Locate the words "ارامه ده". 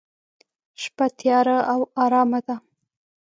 2.03-2.55